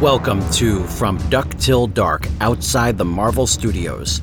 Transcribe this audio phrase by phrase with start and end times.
[0.00, 4.22] Welcome to From Duck Till Dark Outside the Marvel Studios,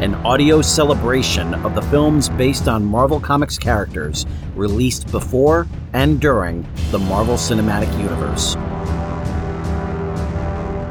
[0.00, 6.66] an audio celebration of the films based on Marvel Comics characters released before and during
[6.90, 8.56] the Marvel Cinematic Universe.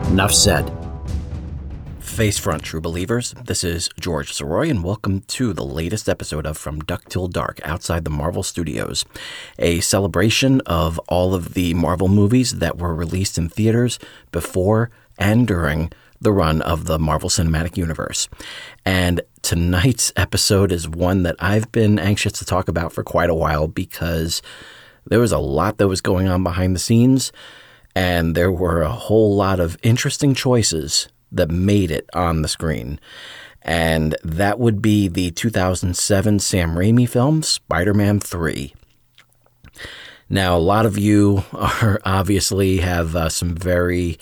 [0.09, 0.74] Enough said.
[2.15, 3.35] Face front, true believers.
[3.43, 7.59] This is George Soroy, and welcome to the latest episode of From Duck Till Dark
[7.65, 9.03] Outside the Marvel Studios,
[9.59, 13.99] a celebration of all of the Marvel movies that were released in theaters
[14.31, 18.29] before and during the run of the Marvel Cinematic Universe.
[18.85, 23.35] And tonight's episode is one that I've been anxious to talk about for quite a
[23.35, 24.41] while because
[25.05, 27.33] there was a lot that was going on behind the scenes,
[27.93, 32.99] and there were a whole lot of interesting choices that made it on the screen.
[33.61, 38.73] And that would be the 2007 Sam Raimi film, Spider Man 3.
[40.29, 44.17] Now, a lot of you are obviously have uh, some very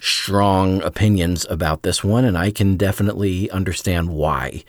[0.00, 4.64] strong opinions about this one, and I can definitely understand why.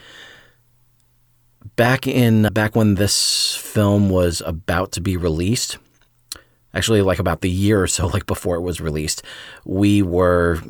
[1.75, 5.77] Back in back when this film was about to be released,
[6.73, 9.23] actually like about the year or so like before it was released,
[9.65, 10.61] we were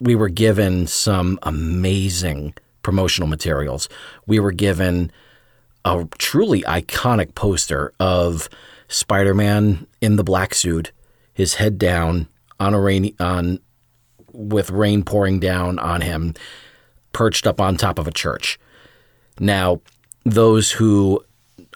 [0.00, 3.88] we were given some amazing promotional materials.
[4.26, 5.10] We were given
[5.84, 8.48] a truly iconic poster of
[8.88, 10.92] Spider-Man in the black suit,
[11.34, 13.58] his head down on a rainy on
[14.32, 16.34] with rain pouring down on him,
[17.12, 18.58] perched up on top of a church.
[19.40, 19.80] Now,
[20.24, 21.24] those who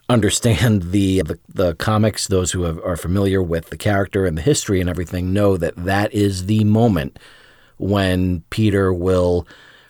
[0.08, 4.42] understand the the, the comics, those who have, are familiar with the character and the
[4.42, 7.18] history and everything, know that that is the moment
[7.80, 9.46] when Peter will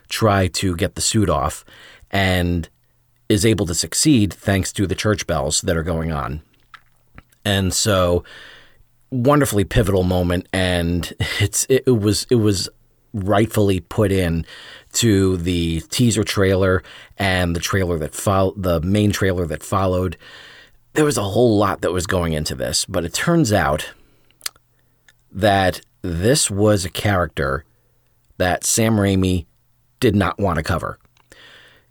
[0.08, 1.64] try to get the suit off
[2.10, 2.68] and
[3.28, 6.42] is able to succeed thanks to the church bells that are going on.
[7.44, 8.24] And so
[9.10, 12.68] wonderfully pivotal moment and it's it, was it was
[13.12, 14.46] rightfully put in
[14.92, 16.82] to the teaser trailer
[17.18, 20.16] and the trailer that followed the main trailer that followed
[20.92, 23.92] there was a whole lot that was going into this but it turns out
[25.32, 27.64] that this was a character
[28.40, 29.46] that Sam Raimi
[30.00, 30.98] did not want to cover.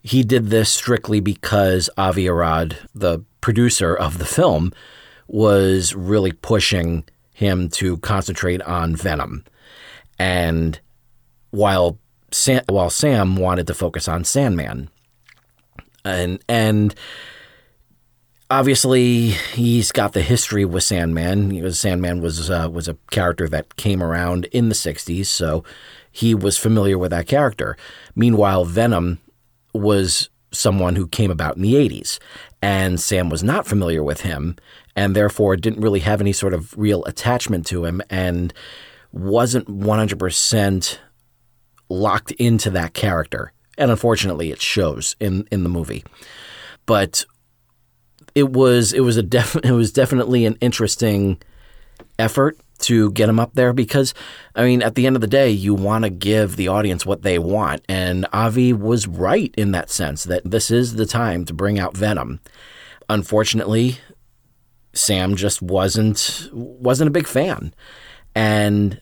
[0.01, 4.73] He did this strictly because Avi Arad, the producer of the film,
[5.27, 9.45] was really pushing him to concentrate on Venom.
[10.17, 10.79] And
[11.51, 11.99] while
[12.31, 14.89] Sam, while Sam wanted to focus on Sandman.
[16.03, 16.95] And and
[18.49, 21.61] obviously he's got the history with Sandman.
[21.61, 25.63] Was, Sandman was uh, was a character that came around in the 60s, so
[26.19, 27.77] he was familiar with that character.
[28.13, 29.19] Meanwhile, Venom
[29.73, 32.19] was someone who came about in the 80s,
[32.61, 34.57] and Sam was not familiar with him,
[34.97, 38.53] and therefore didn't really have any sort of real attachment to him, and
[39.13, 40.97] wasn't 100%
[41.87, 43.53] locked into that character.
[43.77, 46.03] And unfortunately, it shows in, in the movie.
[46.85, 47.25] But
[48.35, 51.41] it was it was a def- it was definitely an interesting
[52.17, 54.13] effort to get him up there because
[54.55, 57.21] I mean at the end of the day you want to give the audience what
[57.21, 61.53] they want and Avi was right in that sense that this is the time to
[61.53, 62.39] bring out Venom.
[63.09, 63.97] Unfortunately,
[64.93, 67.73] Sam just wasn't wasn't a big fan.
[68.35, 69.01] And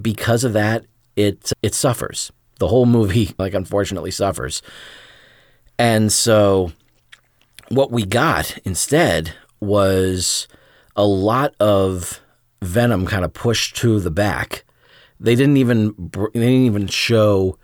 [0.00, 0.84] because of that
[1.16, 2.32] it it suffers.
[2.58, 4.62] The whole movie like unfortunately suffers.
[5.78, 6.72] And so
[7.68, 10.46] what we got instead was
[10.96, 12.20] a lot of
[12.64, 14.64] Venom kind of pushed to the back.
[15.20, 17.58] They didn't even they didn't even show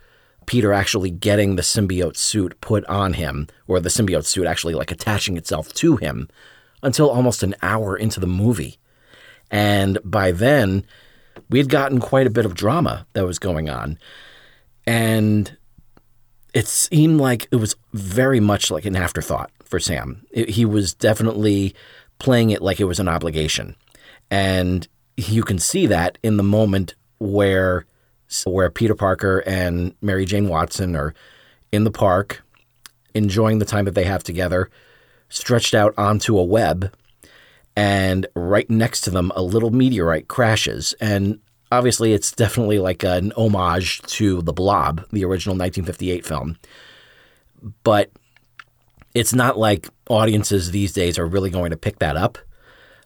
[0.47, 4.91] Peter actually getting the symbiote suit put on him, or the symbiote suit actually like
[4.91, 6.29] attaching itself to him,
[6.83, 8.79] until almost an hour into the movie.
[9.51, 10.85] And by then,
[11.49, 13.99] we had gotten quite a bit of drama that was going on.
[14.87, 15.57] And
[16.55, 20.25] it seemed like it was very much like an afterthought for Sam.
[20.31, 21.75] It, he was definitely
[22.19, 23.77] playing it like it was an obligation.
[24.31, 24.87] And
[25.17, 27.87] you can see that in the moment where
[28.45, 31.15] where Peter Parker and Mary Jane Watson are
[31.73, 32.43] in the park
[33.13, 34.71] enjoying the time that they have together,
[35.29, 36.95] stretched out onto a web,
[37.75, 41.41] and right next to them a little meteorite crashes and
[41.73, 46.57] obviously it's definitely like an homage to The Blob, the original 1958 film.
[47.85, 48.11] But
[49.15, 52.39] it's not like audiences these days are really going to pick that up.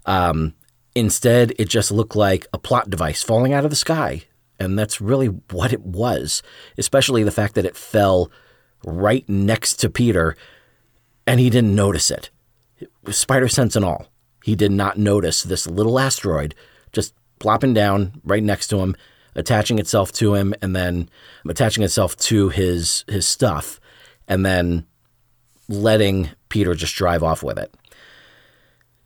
[0.06, 0.54] Um,
[0.94, 4.23] Instead, it just looked like a plot device falling out of the sky.
[4.58, 6.43] And that's really what it was,
[6.79, 8.31] especially the fact that it fell
[8.85, 10.37] right next to Peter
[11.26, 12.31] and he didn't notice it.
[13.11, 14.06] Spider sense and all.
[14.44, 16.55] He did not notice this little asteroid
[16.93, 18.94] just plopping down right next to him,
[19.35, 21.08] attaching itself to him, and then
[21.49, 23.81] attaching itself to his his stuff,
[24.29, 24.87] and then
[25.69, 27.75] letting Peter just drive off with it.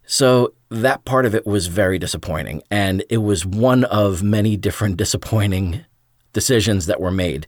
[0.07, 2.63] So that part of it was very disappointing.
[2.71, 5.85] And it was one of many different disappointing
[6.33, 7.47] decisions that were made.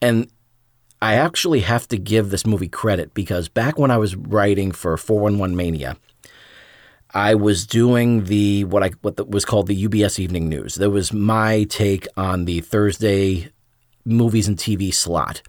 [0.00, 0.30] And
[1.02, 4.96] I actually have to give this movie credit because back when I was writing for
[4.96, 5.96] 411 Mania,
[7.12, 10.76] I was doing the what I what was called the UBS Evening News.
[10.76, 13.50] That was my take on the Thursday
[14.04, 15.42] movies and TV slot.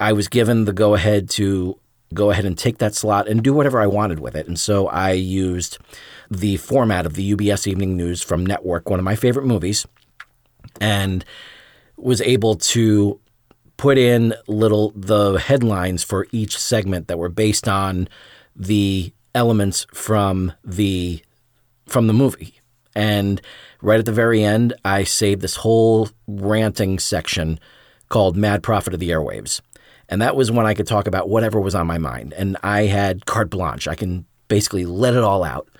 [0.00, 1.78] I was given the go ahead to
[2.14, 4.46] go ahead and take that slot and do whatever I wanted with it.
[4.46, 5.78] And so I used
[6.30, 9.86] the format of the UBS Evening News from Network, one of my favorite movies,
[10.80, 11.24] and
[11.96, 13.20] was able to
[13.76, 18.08] put in little the headlines for each segment that were based on
[18.54, 21.22] the elements from the
[21.86, 22.60] from the movie.
[22.94, 23.40] And
[23.80, 27.58] right at the very end, I saved this whole ranting section
[28.08, 29.60] called Mad Prophet of the Airwaves.
[30.12, 32.34] And that was when I could talk about whatever was on my mind.
[32.34, 33.88] And I had carte blanche.
[33.88, 35.70] I can basically let it all out.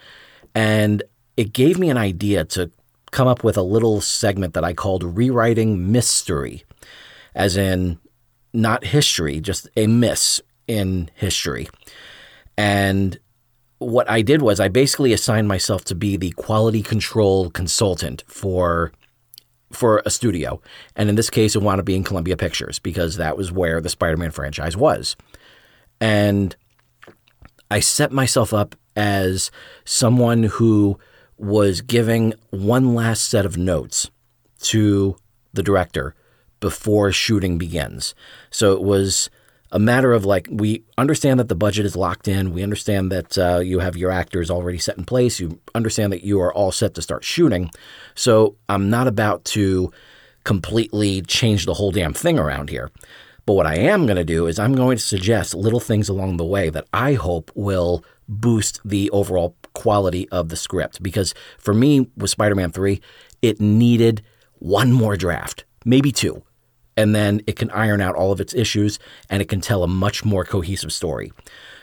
[0.55, 1.03] And
[1.37, 2.71] it gave me an idea to
[3.11, 6.65] come up with a little segment that I called Rewriting Mystery,
[7.35, 7.99] as in
[8.55, 11.69] not history, just a miss in history.
[12.57, 13.19] And
[13.81, 18.93] what I did was I basically assigned myself to be the quality control consultant for
[19.73, 20.61] for a studio.
[20.97, 23.89] And in this case, it wound up being Columbia Pictures because that was where the
[23.89, 25.17] Spider Man franchise was.
[26.01, 26.57] And
[27.71, 29.51] I set myself up as
[29.85, 30.99] someone who
[31.39, 34.11] was giving one last set of notes
[34.61, 35.17] to
[35.53, 36.15] the director
[36.61, 38.15] before shooting begins.
[38.51, 39.31] So it was
[39.73, 42.53] a matter of like we understand that the budget is locked in.
[42.53, 45.41] We understand that uh, you have your actors already set in place.
[45.41, 47.71] You understand that you are all set to start shooting.
[48.15, 49.91] So I'm not about to
[50.45, 52.91] completely change the whole damn thing around here.
[53.47, 56.37] But what I am going to do is I'm going to suggest little things along
[56.37, 61.03] the way that I hope will boost the overall quality of the script.
[61.03, 63.01] Because for me, with Spider Man 3,
[63.41, 64.23] it needed
[64.59, 66.43] one more draft, maybe two
[66.97, 68.99] and then it can iron out all of its issues
[69.31, 71.33] and it can tell a much more cohesive story.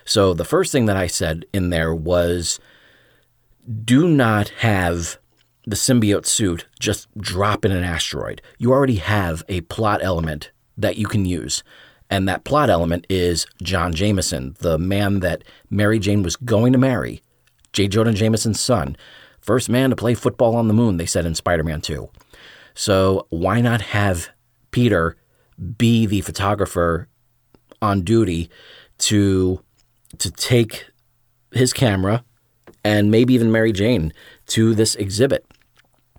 [0.06, 2.60] So the first thing that I said in there was
[3.86, 5.20] do not have
[5.66, 8.42] the symbiote suit just drop in an asteroid.
[8.58, 11.64] You already have a plot element that you can use.
[12.10, 16.80] And that plot element is John Jameson, the man that Mary Jane was going to
[16.80, 17.22] marry,
[17.72, 17.88] J.
[17.88, 18.98] Jonah Jameson's son.
[19.40, 22.10] First man to play football on the moon, they said in Spider Man 2.
[22.74, 24.30] So why not have
[24.72, 25.18] Peter
[25.78, 27.08] be the photographer
[27.82, 28.50] on duty
[28.98, 29.64] to
[30.18, 30.88] to take
[31.52, 32.24] his camera
[32.84, 34.14] and maybe even Mary Jane
[34.48, 35.46] to this exhibit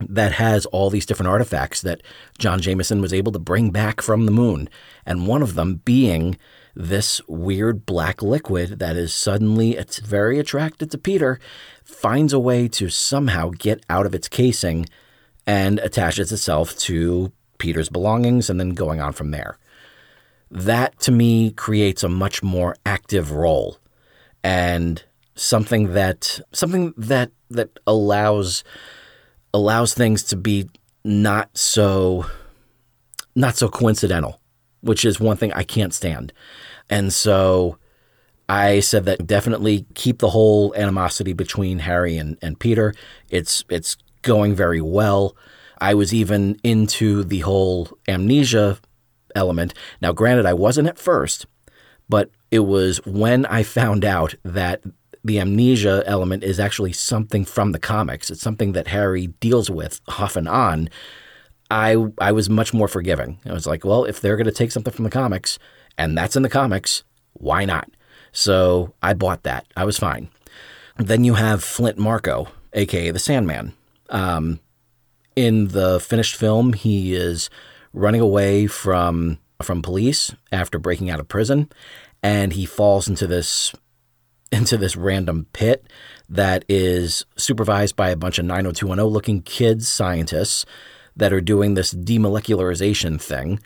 [0.08, 2.02] that has all these different artifacts that
[2.38, 4.69] John Jameson was able to bring back from the moon,
[5.05, 6.38] and one of them being
[6.75, 11.38] this weird black liquid that is suddenly it's very attracted to Peter,
[11.85, 14.87] finds a way to somehow get out of its casing
[15.47, 19.59] and attaches itself to Peter's belongings and then going on from there.
[20.51, 23.79] That to me creates a much more active role
[24.43, 25.03] and
[25.37, 28.65] something that something that that allows
[29.55, 30.69] allows things to be
[31.05, 32.26] not so
[33.35, 34.40] not so coincidental,
[34.81, 36.33] which is one thing I can't stand.
[36.88, 37.79] And so
[38.49, 42.95] I said that definitely keep the whole animosity between Harry and, and Peter.
[43.29, 45.37] It's it's going very well.
[45.81, 48.79] I was even into the whole amnesia
[49.35, 49.75] element.
[50.01, 51.47] Now, granted, I wasn't at first,
[52.09, 54.83] but it was when I found out that
[55.23, 58.31] the amnesia element is actually something from the comics.
[58.31, 60.89] It's something that Harry deals with off and on.
[61.71, 63.39] I I was much more forgiving.
[63.47, 65.59] I was like, well, if they're going to take something from the comics
[65.97, 67.89] and that's in the comics, why not?
[68.33, 69.67] So I bought that.
[69.77, 70.29] I was fine.
[70.97, 73.73] Then you have Flint Marko, aka the Sandman.
[74.09, 74.61] Um,
[75.37, 77.51] in the finished film, he is
[77.93, 81.71] running away from from police after breaking out of prison,
[82.23, 83.75] and he falls into this
[84.53, 85.87] into this random pit
[86.29, 90.67] that is supervised by a bunch of 90210 looking kids scientists
[91.17, 93.61] that are doing this demolecularization thing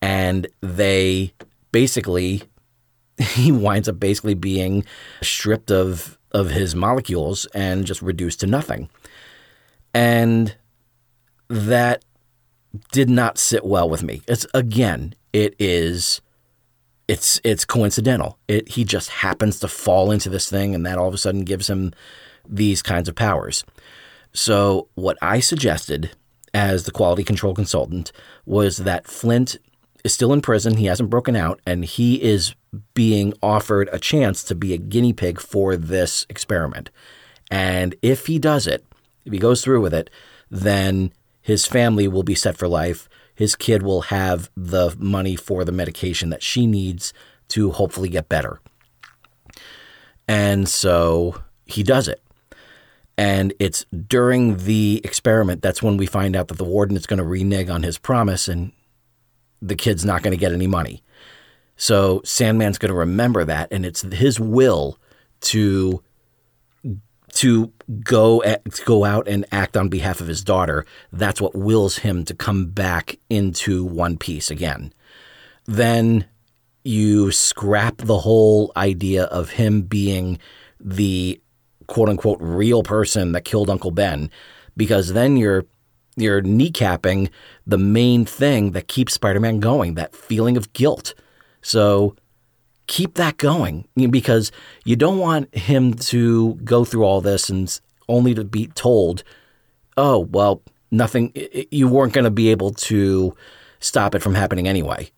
[0.00, 1.32] and they
[1.72, 2.42] basically
[3.18, 4.84] he winds up basically being
[5.22, 8.88] stripped of of his molecules and just reduced to nothing.
[9.94, 10.54] And
[11.48, 12.04] that
[12.92, 14.22] did not sit well with me.
[14.28, 16.20] It's again, it is
[17.08, 18.38] it's it's coincidental.
[18.48, 21.44] It he just happens to fall into this thing and that all of a sudden
[21.44, 21.92] gives him
[22.46, 23.64] these kinds of powers.
[24.32, 26.10] So, what I suggested
[26.54, 28.12] as the quality control consultant
[28.46, 29.56] was that Flint
[30.04, 30.76] is still in prison.
[30.76, 32.54] He hasn't broken out, and he is
[32.94, 36.90] being offered a chance to be a guinea pig for this experiment.
[37.50, 38.84] And if he does it,
[39.24, 40.10] if he goes through with it,
[40.50, 41.12] then
[41.48, 43.08] his family will be set for life.
[43.34, 47.14] His kid will have the money for the medication that she needs
[47.48, 48.60] to hopefully get better.
[50.28, 52.22] And so he does it.
[53.16, 57.16] And it's during the experiment that's when we find out that the warden is going
[57.16, 58.70] to renege on his promise and
[59.62, 61.02] the kid's not going to get any money.
[61.76, 64.98] So Sandman's going to remember that, and it's his will
[65.40, 66.02] to
[67.38, 70.84] to go at, go out and act on behalf of his daughter.
[71.12, 74.92] That's what wills him to come back into One Piece again.
[75.64, 76.26] Then
[76.82, 80.40] you scrap the whole idea of him being
[80.80, 81.40] the
[81.86, 84.30] quote unquote real person that killed Uncle Ben,
[84.76, 85.64] because then you're
[86.16, 87.30] you're kneecapping
[87.64, 91.14] the main thing that keeps Spider-Man going, that feeling of guilt.
[91.62, 92.16] So
[92.88, 94.50] keep that going because
[94.84, 99.22] you don't want him to go through all this and only to be told,
[99.96, 101.32] "Oh, well, nothing
[101.70, 103.36] you weren't going to be able to
[103.78, 105.10] stop it from happening anyway."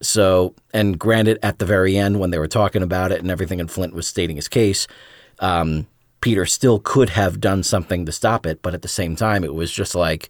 [0.00, 3.58] So, and granted, at the very end, when they were talking about it and everything,
[3.58, 4.86] and Flint was stating his case,
[5.40, 5.88] um,
[6.20, 9.54] Peter still could have done something to stop it, but at the same time, it
[9.54, 10.28] was just like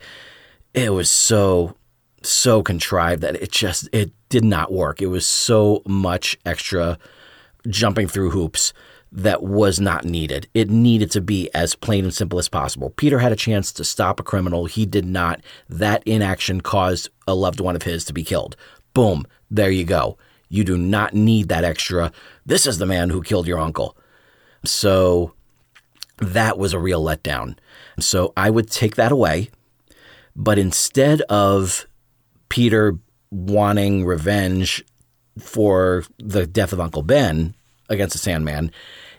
[0.74, 1.74] it was so
[2.22, 5.00] so contrived that it just it did not work.
[5.00, 6.98] It was so much extra
[7.68, 8.72] jumping through hoops
[9.10, 10.48] that was not needed.
[10.52, 12.90] It needed to be as plain and simple as possible.
[12.90, 14.66] Peter had a chance to stop a criminal.
[14.66, 15.40] He did not.
[15.68, 18.56] That inaction caused a loved one of his to be killed.
[18.92, 19.26] Boom.
[19.50, 20.18] There you go.
[20.50, 22.12] You do not need that extra.
[22.44, 23.96] This is the man who killed your uncle.
[24.64, 25.34] So
[26.18, 27.56] that was a real letdown.
[27.98, 29.50] So I would take that away.
[30.36, 31.86] But instead of
[32.48, 32.96] Peter
[33.30, 34.84] wanting revenge
[35.38, 37.54] for the death of Uncle Ben
[37.88, 38.70] against the Sandman,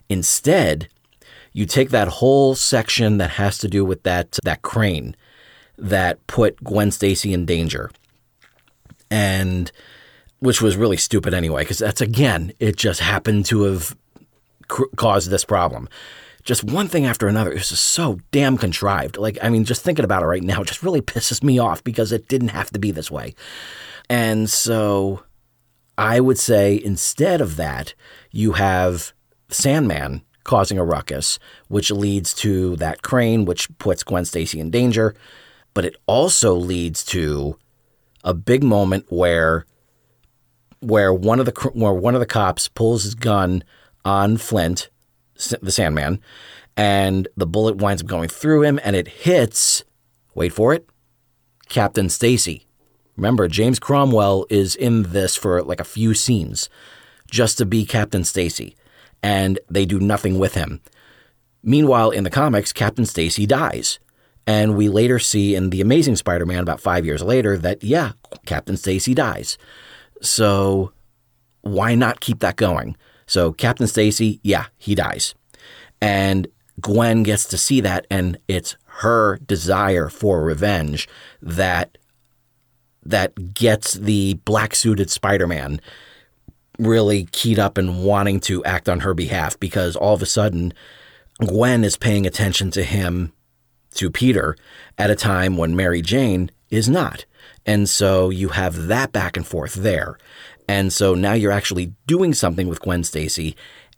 [0.10, 0.88] instead,
[1.54, 5.16] you take that whole section that has to do with that that crane
[5.78, 7.90] that put Gwen Stacy in danger.
[9.10, 9.72] And
[10.40, 13.96] which was really stupid anyway, because that's again, it just happened to have
[14.68, 15.90] cr- caused this problem
[16.44, 17.52] just one thing after another.
[17.52, 19.18] It was just so damn contrived.
[19.18, 22.12] Like, I mean, just thinking about it right now just really pisses me off because
[22.12, 23.36] it didn't have to be this way.
[24.10, 25.24] And so
[25.98, 27.94] I would say instead of that,
[28.32, 29.14] you have
[29.50, 35.14] Sandman causing a ruckus, which leads to that crane, which puts Gwen Stacy in danger.
[35.74, 37.58] But it also leads to
[38.24, 39.66] a big moment where
[40.82, 43.64] where one of the where one of the cops pulls his gun
[44.06, 44.90] on Flint
[45.62, 46.22] the Sandman,
[46.78, 49.84] and the bullet winds up going through him, and it hits.
[50.36, 50.88] Wait for it,
[51.68, 52.66] Captain Stacy.
[53.16, 56.70] Remember, James Cromwell is in this for like a few scenes,
[57.30, 58.76] just to be Captain Stacy,
[59.22, 60.82] and they do nothing with him.
[61.62, 64.00] Meanwhile, in the comics, Captain Stacy dies.
[64.48, 68.14] And we later see in The Amazing Spider Man about five years later that, yeah,
[68.46, 69.58] Captain Stacy dies.
[70.22, 70.92] So
[71.62, 72.96] why not keep that going?
[73.30, 75.36] So Captain Stacy, yeah, he dies.
[76.02, 76.48] And
[76.82, 81.08] Gwen gets to see that and it's her desire for revenge
[81.40, 81.98] that
[83.04, 85.80] that gets the black suited Spider-Man
[86.80, 90.74] really keyed up and wanting to act on her behalf because all of a sudden
[91.40, 93.32] Gwen is paying attention to him
[93.94, 94.56] to Peter
[94.98, 97.26] at a time when Mary Jane is not.
[97.66, 100.18] And so you have that back and forth there.
[100.70, 103.56] And so now you're actually doing something with Gwen Stacy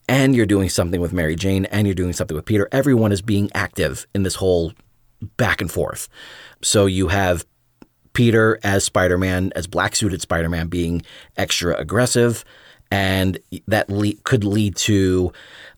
[0.08, 2.70] and you're doing something with Mary Jane and you're doing something with Peter.
[2.72, 4.72] Everyone is being active in this whole
[5.36, 6.08] back and forth.
[6.62, 7.46] So you have
[8.14, 11.02] Peter as Spider Man, as black suited Spider Man, being
[11.36, 12.46] extra aggressive.
[12.90, 13.38] And
[13.68, 15.34] that le- could lead to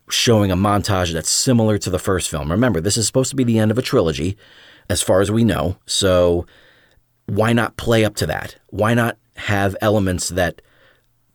[0.09, 2.51] showing a montage that's similar to the first film.
[2.51, 4.37] Remember, this is supposed to be the end of a trilogy,
[4.91, 5.75] as far as we know.
[5.87, 6.45] So
[7.25, 8.57] why not play up to that?
[8.69, 10.61] Why not have elements that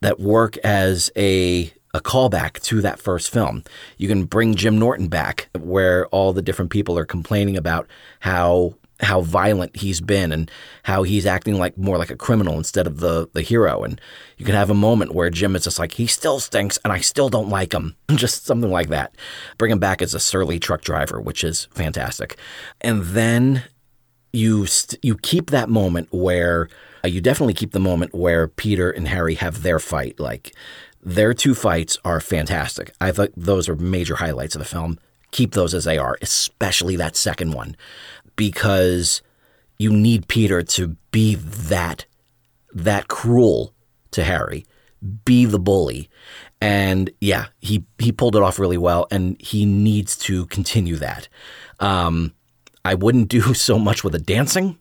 [0.01, 3.65] that work as a a callback to that first film.
[3.97, 7.87] You can bring Jim Norton back where all the different people are complaining about
[8.21, 10.51] how how violent he's been and
[10.83, 13.85] how he's acting like more like a criminal instead of the the hero.
[13.85, 14.01] And
[14.37, 16.99] you can have a moment where Jim is just like he still stinks and I
[16.99, 17.95] still don't like him.
[18.15, 19.15] Just something like that.
[19.57, 22.37] Bring him back as a surly truck driver which is fantastic.
[22.81, 23.65] And then
[24.33, 26.69] you st- you keep that moment where
[27.05, 30.19] uh, you definitely keep the moment where Peter and Harry have their fight.
[30.21, 30.55] Like
[31.03, 32.93] their two fights are fantastic.
[33.01, 34.99] I thought those are major highlights of the film.
[35.31, 37.77] keep those as they are, especially that second one,
[38.37, 39.23] because
[39.79, 42.07] you need Peter to be that
[42.73, 43.75] that cruel
[44.11, 44.67] to Harry,
[45.25, 46.09] be the bully.
[46.61, 51.29] And yeah, he he pulled it off really well, and he needs to continue that.
[51.79, 52.33] Um,
[52.89, 54.79] I wouldn't do so much with the dancing,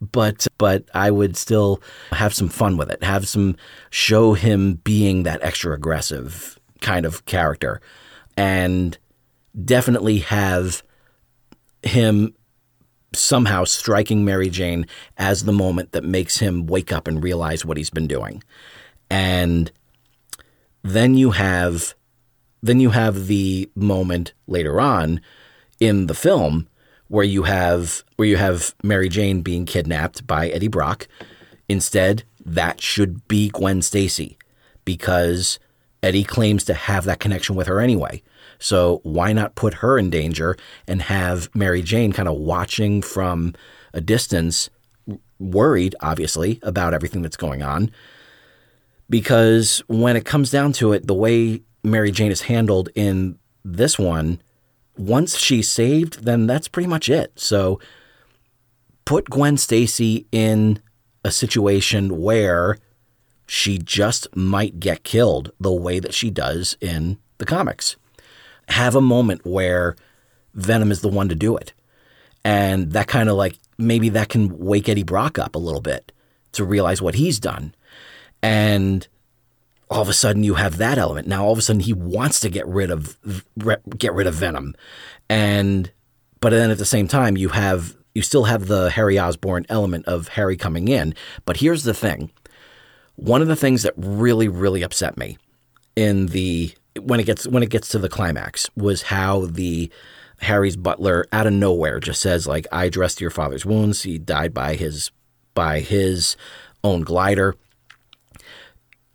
[0.00, 1.82] but but I would still
[2.12, 3.02] have some fun with it.
[3.02, 3.56] Have some
[3.90, 7.80] show him being that extra aggressive kind of character,
[8.36, 8.96] and
[9.64, 10.82] definitely have
[11.82, 12.34] him
[13.12, 14.86] somehow striking Mary Jane
[15.16, 18.42] as the moment that makes him wake up and realize what he's been doing.
[19.10, 19.70] And
[20.82, 21.94] then you have
[22.62, 25.20] then you have the moment later on
[25.80, 26.66] in the film
[27.08, 31.06] where you have where you have Mary Jane being kidnapped by Eddie Brock.
[31.68, 34.36] Instead, that should be Gwen Stacy
[34.84, 35.58] because
[36.02, 38.22] Eddie claims to have that connection with her anyway.
[38.58, 40.56] So why not put her in danger
[40.86, 43.54] and have Mary Jane kind of watching from
[43.92, 44.68] a distance,
[45.38, 47.90] worried, obviously, about everything that's going on?
[49.08, 53.98] Because when it comes down to it, the way Mary Jane is handled in this
[53.98, 54.40] one,
[54.96, 57.38] once she's saved, then that's pretty much it.
[57.38, 57.80] So
[59.04, 60.80] put Gwen Stacy in
[61.24, 62.78] a situation where
[63.46, 67.96] she just might get killed the way that she does in the comics
[68.68, 69.96] have a moment where
[70.54, 71.72] Venom is the one to do it.
[72.44, 76.12] And that kind of like maybe that can wake Eddie Brock up a little bit
[76.52, 77.74] to realize what he's done.
[78.42, 79.06] And
[79.90, 81.28] all of a sudden you have that element.
[81.28, 83.18] Now all of a sudden he wants to get rid of
[83.98, 84.74] get rid of Venom.
[85.28, 85.90] And
[86.40, 90.06] but then at the same time you have you still have the Harry Osborn element
[90.06, 91.14] of Harry coming in.
[91.44, 92.30] But here's the thing.
[93.16, 95.38] One of the things that really really upset me
[95.96, 99.90] in the when it gets when it gets to the climax was how the
[100.40, 104.02] Harry's butler out of nowhere just says like I dressed your father's wounds.
[104.02, 105.10] He died by his
[105.54, 106.36] by his
[106.82, 107.56] own glider.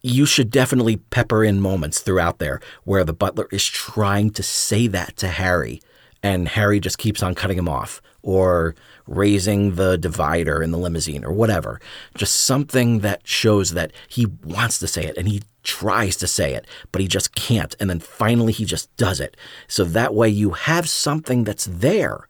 [0.02, 4.88] You should definitely pepper in moments throughout there where the butler is trying to say
[4.88, 5.82] that to Harry
[6.24, 8.76] and Harry just keeps on cutting him off or
[9.08, 11.80] raising the divider in the limousine or whatever.
[12.16, 16.54] Just something that shows that he wants to say it and he tries to say
[16.54, 17.76] it, but he just can't.
[17.80, 19.38] And then finally he just does it.
[19.68, 22.28] So that way you have something that's there,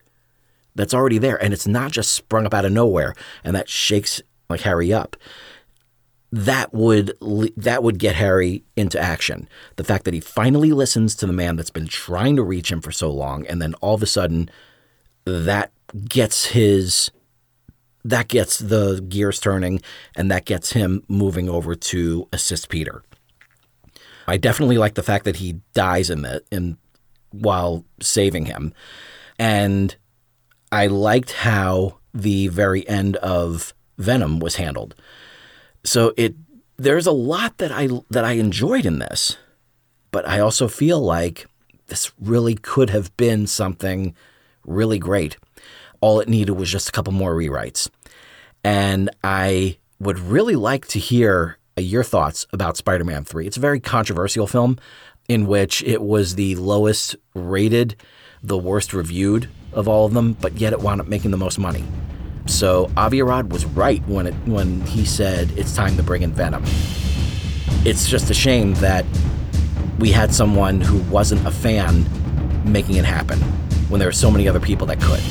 [0.76, 4.22] that's already there, and it's not just sprung up out of nowhere and that shakes
[4.50, 5.16] like Harry up.
[6.32, 7.14] That would
[7.58, 9.50] that would get Harry into action.
[9.78, 12.82] The fact that he finally listens to the man that's been trying to reach him
[12.82, 14.50] for so long, and then all of a sudden,
[15.26, 15.72] that
[16.08, 17.10] gets his
[18.06, 19.82] that gets the gears turning,
[20.16, 23.04] and that gets him moving over to assist Peter.
[24.28, 26.78] I definitely like the fact that he dies in the in
[27.32, 28.74] while saving him,
[29.40, 29.96] and
[30.72, 34.96] I liked how the very end of Venom was handled.
[35.84, 36.36] So it
[36.78, 39.38] there's a lot that I that I enjoyed in this,
[40.12, 41.46] but I also feel like
[41.88, 44.16] this really could have been something
[44.66, 45.38] really great.
[46.02, 47.90] All it needed was just a couple more rewrites.
[48.64, 53.48] And I would really like to hear uh, your thoughts about Spider Man 3.
[53.48, 54.78] It's a very controversial film
[55.28, 57.96] in which it was the lowest rated,
[58.42, 61.60] the worst reviewed of all of them, but yet it wound up making the most
[61.60, 61.84] money.
[62.46, 66.32] So Avi Arad was right when it when he said it's time to bring in
[66.32, 66.64] Venom.
[67.86, 69.06] It's just a shame that
[70.00, 72.06] we had someone who wasn't a fan
[72.72, 73.40] making it happen
[73.90, 75.22] when there were so many other people that could.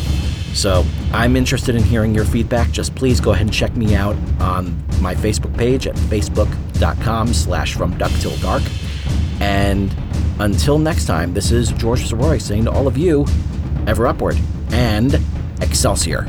[0.55, 2.71] So I'm interested in hearing your feedback.
[2.71, 7.75] Just please go ahead and check me out on my Facebook page at facebook.com slash
[7.75, 8.63] from duck till dark.
[9.41, 9.95] And
[10.41, 13.27] until next time, this is George Soroy saying to all of you,
[13.87, 14.39] ever upward
[14.71, 15.19] and
[15.61, 16.29] Excelsior.